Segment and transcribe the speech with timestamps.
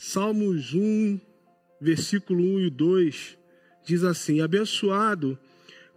[0.00, 1.18] Salmos 1,
[1.80, 3.38] versículo 1 e 2,
[3.84, 5.36] diz assim: Abençoado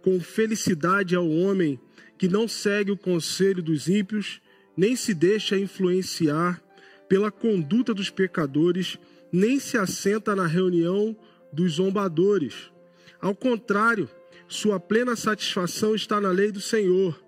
[0.02, 1.78] com felicidade ao homem
[2.18, 4.40] que não segue o conselho dos ímpios,
[4.76, 6.60] nem se deixa influenciar
[7.08, 8.98] pela conduta dos pecadores,
[9.30, 11.16] nem se assenta na reunião
[11.52, 12.72] dos zombadores.
[13.20, 14.10] Ao contrário,
[14.48, 17.22] sua plena satisfação está na lei do Senhor,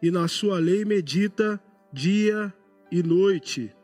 [0.00, 1.60] e na sua lei medita
[1.92, 2.54] dia
[2.88, 3.74] e noite.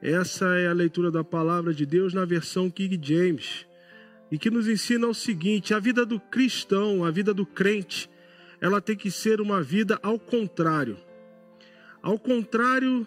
[0.00, 3.66] Essa é a leitura da palavra de Deus na versão King James,
[4.30, 8.08] e que nos ensina o seguinte: a vida do cristão, a vida do crente,
[8.60, 10.96] ela tem que ser uma vida ao contrário.
[12.00, 13.06] Ao contrário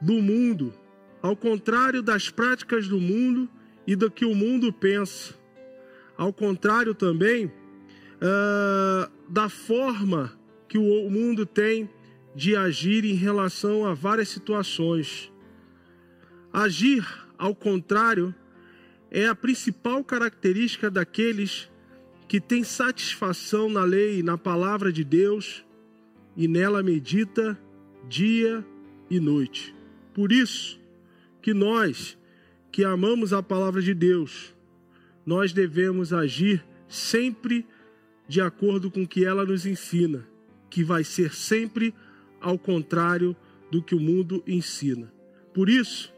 [0.00, 0.72] do mundo,
[1.22, 3.48] ao contrário das práticas do mundo
[3.86, 5.34] e do que o mundo pensa.
[6.16, 10.38] Ao contrário também uh, da forma
[10.68, 11.88] que o mundo tem
[12.34, 15.32] de agir em relação a várias situações.
[16.52, 17.06] Agir
[17.38, 18.34] ao contrário
[19.10, 21.70] é a principal característica daqueles
[22.28, 25.64] que têm satisfação na lei e na palavra de Deus
[26.36, 27.58] e nela medita
[28.08, 28.64] dia
[29.08, 29.74] e noite.
[30.14, 30.80] Por isso
[31.42, 32.16] que nós
[32.70, 34.54] que amamos a palavra de Deus,
[35.26, 37.66] nós devemos agir sempre
[38.28, 40.24] de acordo com o que ela nos ensina,
[40.68, 41.92] que vai ser sempre
[42.40, 43.36] ao contrário
[43.70, 45.12] do que o mundo ensina.
[45.52, 46.12] Por isso,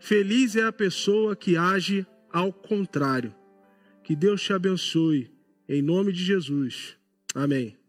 [0.00, 3.32] feliz é a pessoa que age ao contrário.
[4.02, 5.30] Que Deus te abençoe,
[5.68, 6.96] em nome de Jesus.
[7.34, 7.79] Amém.